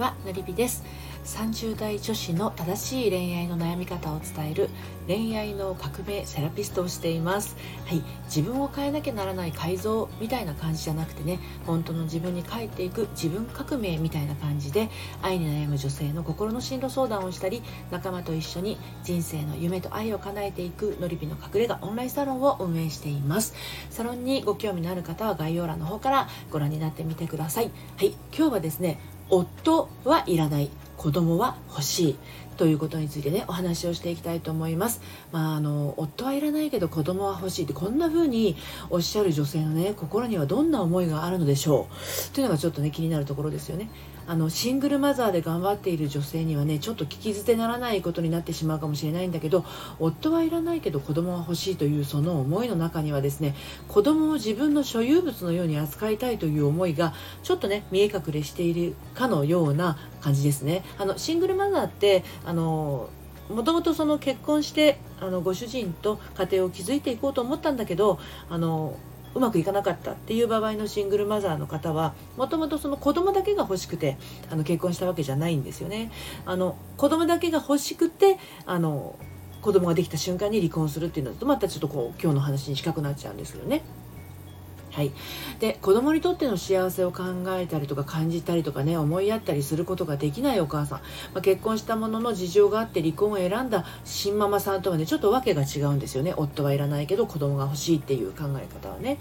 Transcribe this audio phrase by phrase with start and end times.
[0.00, 0.82] はのりびです。
[1.26, 4.70] 30代女子の正しい恋愛の悩み方を伝える
[5.06, 7.54] 恋愛の革命セラピストをしています。
[7.84, 8.02] はい。
[8.24, 14.88] 自分を変えなきゃならない改造みたいな感じじゃなくてね本当の自分に帰っていく自分革命みたいな感じで
[15.20, 23.54] 愛に悩む女性の心の進路相談をしたり仲間と一緒に人生の夢と愛を叶えていくのりびの隠れ家オンラインサロンを運営しています。
[23.90, 27.70] サロンにご興味のある方は概要欄の方からご覧になってみてください。
[27.98, 28.14] はい。
[28.34, 28.98] 今日はですね
[29.30, 32.16] 夫はいらない子供は欲しい
[32.60, 35.00] ということについてねお話をしていきたいと思います。
[35.32, 38.54] まあ、あの夫はいらないけど子供は欲しいってこんな風に
[38.90, 43.88] おっしゃる女性のね心にはどんな思いがあるのでしょうというのがちょっとね気になるところですよね。
[44.26, 49.64] あのシングルマザーで頑張っている女性にはねちょっと聞き捨てならないことになってしまうかもしれないんだけど
[49.98, 53.54] 夫はいらないけど子供は欲しいというその思いの中にはですね
[53.88, 60.84] 子供を自分の所有物のように扱いたいという思いがちょっとね見え隠れしているかのような感じですね。
[60.98, 63.08] あのシングルマザーってあの
[63.48, 68.18] もともとその結婚してあのご主人と家庭を築いていこうと思ったんだけど
[68.48, 68.96] あの
[69.34, 74.16] うまくいかなかったっていう場合のシングルマザーの方はもともとその子供だけが欲しくて
[74.50, 76.10] あの結婚したわけじゃないんですよね。
[76.46, 79.18] あの子供だけが欲しくてあの
[79.62, 83.82] 子供ができた瞬間に離婚するっていうのとまたちょっとこう今日の話に近くなっちゃうんですけどね。
[84.90, 85.12] はい、
[85.60, 90.98] で子供にとっての幸せを考えたりとか感じたりとかね思いやったりすることができないお母さん、
[91.32, 96.34] まあ、結婚したものの事情があって離婚を選んだ新ママさんとはねちょっと訳が違うんですよね。
[96.36, 99.18] 夫はいらないけど子供が欲しいっていう考え方はね。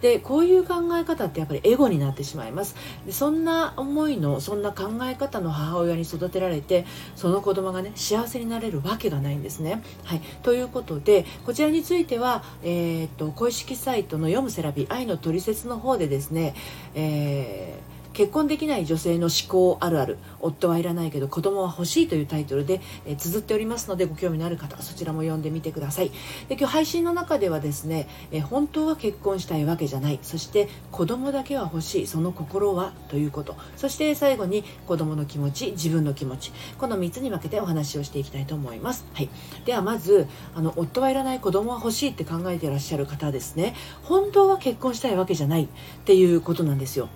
[0.00, 2.76] でこういう考え方ってやっぱりエゴになってしまいます。
[3.06, 6.84] でそんな思いのそんな考え方の母親に育てられて
[7.16, 16.54] その子供がね幸せになれるわけがないんですね、はい、ということでこちらについては、えー、っと公式サイトの読むセラピー愛のの取説の方でですね、
[16.94, 20.18] えー結婚できない女性の思考あるある。
[20.40, 26.10] 夫はいらないけど子供は欲しいというタイトルで、えー、綴っておりますのでご興味のある方そちらも読んでみてください。
[26.48, 30.18] で今日配信の中ではですね、えー、本当は結婚したいわけじゃない。
[30.22, 32.06] そして子供だけは欲しい。
[32.06, 32.92] その心は？
[33.08, 33.56] ということ。
[33.76, 36.52] そして最後に子供の気持ち自分の気持ち。
[36.78, 39.28] この3つに分けてお話をしていきたいと思います、はい、
[39.64, 43.74] ではまずあの夫はいらない子供は欲しいって考えていらっしゃる方ですね。
[44.02, 45.68] 本当は結婚したいわけじゃないっ
[46.04, 47.08] ていうことなんですよ。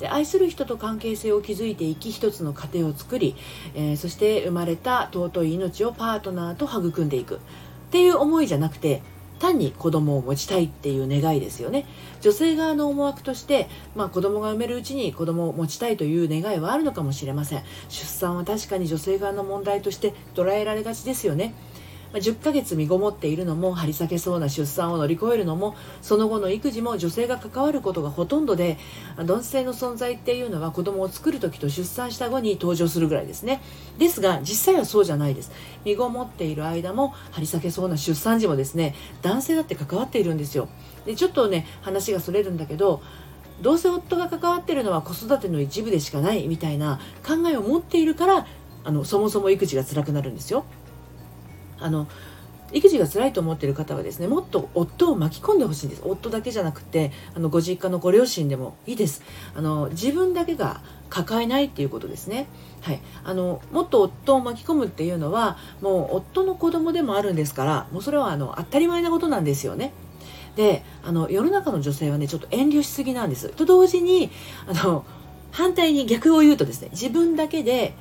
[0.00, 3.36] で愛する人と関係性を築いていき一つの家庭を作り、
[3.74, 7.36] えー、そして生まれた尊い命をパートナーと育んでいく。
[7.36, 7.38] っ
[7.90, 9.02] ていう思いじゃなくて
[9.38, 11.86] 単に子供を持ちたいっていう願いですよね。
[12.20, 17.62] 女性側の思惑として、まあ、子供が産めるうちに子供を持ちたいという願いはあるのかもしれません。
[17.88, 21.54] 出産は確かに女性側の問題として捉えられがちですよね。
[22.14, 28.78] ま10ヶ月身ごもっているのも張り裂けそうな出産を乗り越えるのもその後の育児も女性が関わることがほとんどで
[29.18, 33.60] 男性の存在っていうのは子供を作る時と出産した後に登場するぐらいですね。
[33.98, 35.50] ですが実際はそうじゃないです。
[35.84, 40.68] 身ごもっている間も張り裂けそうな出産時もですね男性だって関わっているんですよ。
[41.04, 43.02] でちょっとね話がそれるんだけど
[43.60, 48.46] どうせ夫が関わってるのは子育ての一部でしかないみたいな考えを持っているから
[48.84, 50.64] あのそもそも育児が辛くなるんですよ。
[51.84, 52.08] あの
[52.72, 56.02] 育児が辛いと思っている方はですねもっと夫を巻き込んでほしいんです。
[56.04, 59.22] 夫だけじゃなくてあのご実家のご両親でもいいです。
[59.54, 60.80] あの自分だけが
[61.10, 62.48] 抱えないっていうことですね。
[62.80, 63.00] はい。
[63.22, 69.92] あのもっと夫を巻き込むっていうのはもう夫の子供でもあるんですからもうそれはあの当たり前なことなんですよね。
[70.56, 73.50] であの世の中の女性はねちょっと遠慮しすぎなんです。
[73.50, 74.30] と同時に
[74.66, 75.04] あの
[75.52, 77.94] 反対に逆を言うとですね自分だけで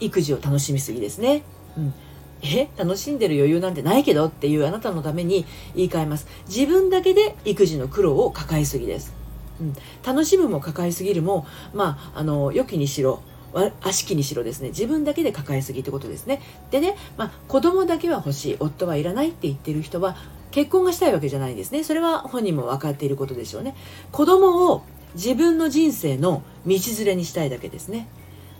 [0.00, 1.42] 育児を楽しみすぎですね、
[1.76, 1.94] うん、
[2.42, 6.26] え楽しんでる余裕なんてないけどっていうあなたのために言い換えます。
[6.48, 9.12] 自分だけで育児の苦労を抱えすぎです、
[9.60, 9.74] うん、
[10.04, 13.22] 楽しむも抱えすぎるもまああの良きにしろ
[13.54, 14.70] 悪しきにしろですね。
[14.70, 16.42] 自分だけで抱えすぎってことですね。
[16.70, 18.56] でね、まあ、子供だけは欲しい。
[18.58, 20.16] 夫はいらないって言ってる人は
[20.50, 21.84] 結婚がしたいわけじゃないんですね。
[21.84, 23.76] それは本人も分かっていることでしょうね。
[24.10, 24.82] 子供を
[25.14, 28.08] 自分の人生の道連れにしたいだけですね。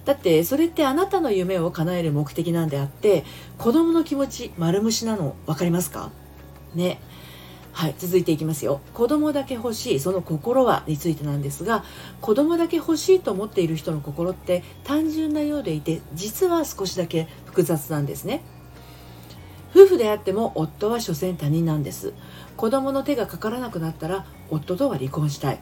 [0.04, 3.24] だってそれってあなたの夢を叶える目的なんであって
[3.58, 6.10] 子供の気持ち丸虫なの分かりますか？
[6.74, 7.00] ね。
[7.72, 8.80] はい続いていきますよ。
[8.92, 11.84] 子供だけ欲しいその心はについてなんですが
[12.20, 18.42] 子供だけ欲しいと思っている人の心って単純なようでいて実は少しだけ複雑なんですね。
[19.74, 22.12] 夫婦であっても夫は所詮他人なんです。
[22.56, 25.58] 子供の手がかからなくなったら夫とは離婚したい。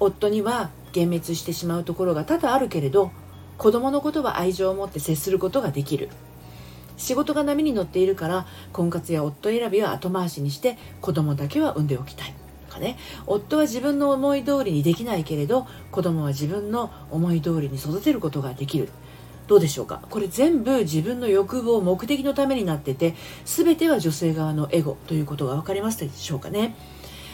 [0.00, 3.10] 夫には幻滅してしまうところが多々あるけれど
[3.58, 6.08] 子供のことは愛情を持って接することができる。
[6.96, 12.34] 仕事が波に乗っているから婚活や夫選びは後回しにして子供だけは産んでおきたい。
[12.68, 12.96] とかね。
[13.26, 18.88] 夫は自分の思い通りにできないけれど子供は自分の思い通りに育てることができる。
[19.48, 20.02] どうでしょうか？
[20.10, 23.14] これ全部自分の欲望目的のためになってて
[23.44, 26.76] 全ては女性側のエゴということが分かりますでしょうかね。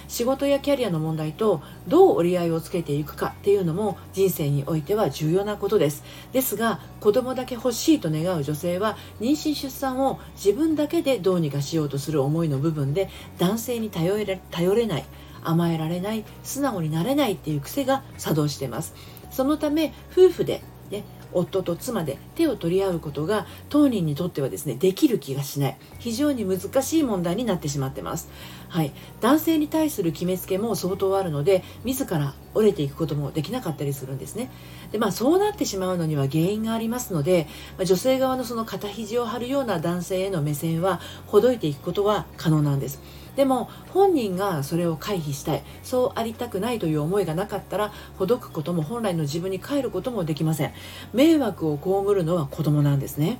[0.08, 6.04] 仕事やキャリアの問題とどう折り合いをつけていくかっていうのも人生においては重要なことです。
[6.32, 13.08] ですが子供だけ欲しいと願う女性は妊娠出産を自分だけでどうにかしようとする思いの部分で
[13.38, 15.04] 男性に頼れ頼れない
[15.42, 18.94] 甘えられない素直になれないっていう癖が作動しています。
[19.30, 21.04] そのため夫婦で、ね、
[21.34, 25.76] 夫と妻で手を取り合うことが当人にとってはですねできる気がしない。
[25.98, 28.28] 非常に難しい問題になってしまってます。
[28.68, 28.92] はい。
[29.20, 34.50] 男性に対する決めつけも相当あるので自ら折れていくこともできなかったりするんですね。
[34.92, 37.46] でまあそうなってしまうのには原因がありますので、
[37.76, 43.00] まあ、女性側のその肩肘を張るような男性への目線はほどいていくことは可能なんです。
[43.36, 45.62] でも本人がそれを回避したい。
[45.82, 50.72] そうありたくないという思いがなかったらほどくことも本来の自分に帰ることもできません。
[51.12, 53.38] 迷惑を被るのは子供なんですね。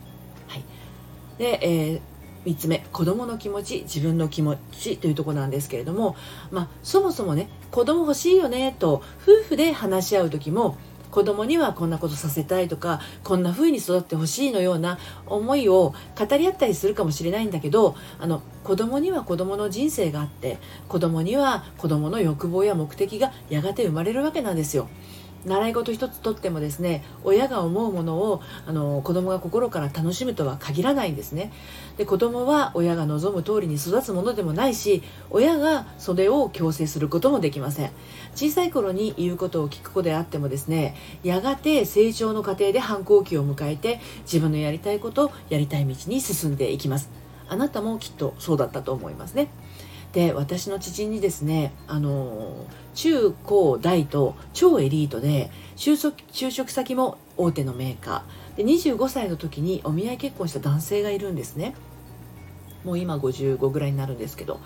[0.49, 0.65] はい。
[1.39, 2.01] で、えー
[2.45, 2.85] 3つ目。
[2.93, 6.15] 子供の気持ち自分の気持ちというとこなんですけれども、
[6.51, 10.77] まあ、そもそもね子供欲しいよねと夫婦で話し合う時も
[11.15, 20.59] 子供にはこんなことさせたいとかこんな風に育ってほしいのような思いを語り合ったりするかもしれないんだけどあの子供には子供の人生があって
[20.89, 24.89] 子供には子供の欲望や目的がやがて生まれるわけなんですよ。
[25.45, 31.53] 習い事一つとってもですね親が思うものをあの子供が心から楽しむとは限らないんですね。
[31.97, 37.91] で子供は親が望む通りに育つものでもないし親がそれを強制することもできません。
[38.35, 47.11] 小さい頃に言うことを聞く子であってもですねやがて成長の過程で反抗期を迎えて自分のやりたいことやりたい道に進んでいきます。
[47.47, 49.49] あなたもきっとそうだったと思いますね。
[50.15, 58.57] で私の知人にですねあの中高大と超エリートで就職就職先も大手のメーカー。
[58.57, 61.75] で25歳の時にお見合い結婚した男性がいるんですね。
[62.85, 64.61] もう今55ぐらいになるんですけど。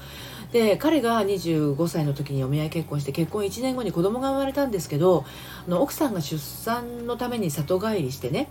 [0.52, 5.26] で彼が25歳の時にお見合い結婚して結婚1年後に子供が生まれたんですけど
[5.66, 8.48] あの奥さんが出産のために里帰りしてね。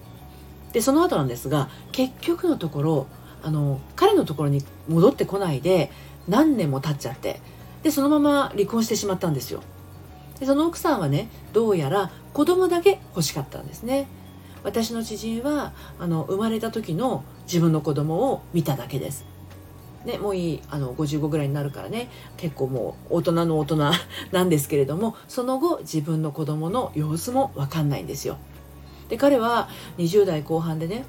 [0.74, 3.08] でその後なんですが結局のところ
[3.44, 5.92] あの彼のところに戻ってこないで
[6.28, 7.40] 何年も経っちゃって。
[7.84, 9.62] でそのまま離婚してしまったんですよ。
[10.40, 14.08] でその奥さんはねどうやら子供だけ欲しかったんですね。
[14.64, 19.26] 私の知人はあの生まれた時の自分の子供を見ただけです。
[20.06, 22.10] ね、もういいあの55ぐらいになるからね。
[22.38, 23.92] 結構もう大人の大人
[24.32, 28.38] なんですけれどもその後自分の子供の様子も分かんないんですよ。
[29.10, 31.06] で彼は20代後半でね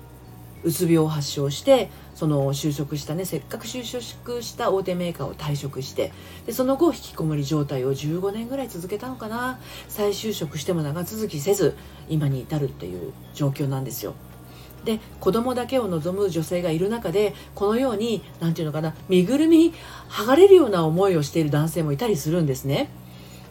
[0.64, 6.12] うつ病を発症してその就職したねせっかく就職した大手メーカーを退職して
[6.46, 9.58] でその後引きこもり状態を15年ぐらい続けたのかな。
[9.88, 11.76] 再就職しても長続きせず
[12.08, 14.14] 今に至るっていう状況なんですよ。
[14.84, 19.74] で子供だけを望む女性がいる中でこのように何て言うのかな身ぐるみ
[20.08, 22.88] 剥がれるような思いをしている男性もいたりするんですね。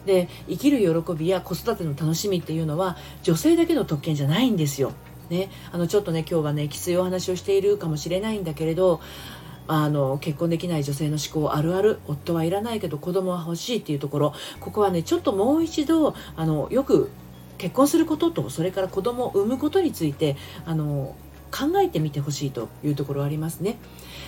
[0.06, 4.92] で生きる喜びや子育ての楽しみっていうのは女性だけの特権じゃないんですよ。
[5.30, 9.00] ね、あのちょっとね今日はねきついお話をしているかもしれないんだけれど
[9.66, 14.34] あの結婚できない女性の思考あるある夫はいらないけど子供は欲しいっていうところ。
[14.60, 17.10] ここはねちょっともう一度あのよく
[17.58, 21.14] 結婚することとそれから子供を産むことについてあの
[21.50, 23.76] 考えてみてほしいというところありますね。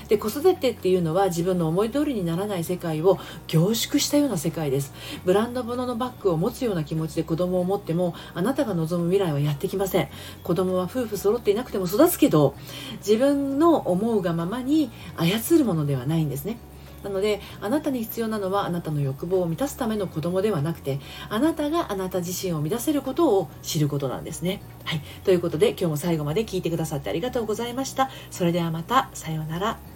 [0.09, 4.93] で子育てっていうのは自分の思い通りにならない世界を凝縮したような世界です。
[5.25, 10.09] ブランド物のバッグを持つような気持ちで子供を持ってもあなたが望む未来はやってきません。
[10.43, 12.55] 子供は夫婦揃っていなくても育つけど
[12.99, 16.59] 自分の思うがままに操るものではないんですね。
[17.03, 24.61] なのであなたに必要なのはあなたの欲望を満たすための子供ではなくてあなたがあなた自身を満たせることを知ることなんですね。
[24.85, 28.11] はい、ということで今日も最後まで聞いてくださってありがとうございました。
[28.31, 29.90] それではまたさようなら。